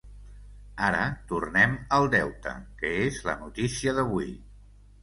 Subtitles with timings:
[0.87, 1.01] Ara
[1.33, 4.35] tornem al deute, que és la notícia d’avui.